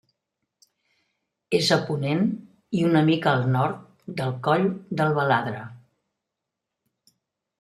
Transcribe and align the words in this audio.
És 1.57 1.67
a 1.75 1.75
ponent 1.89 2.23
i 2.79 2.81
una 2.87 3.03
mica 3.11 3.29
al 3.33 3.45
nord 3.57 3.85
del 4.21 4.33
Coll 4.49 4.67
del 5.01 5.15
Baladre. 5.19 5.63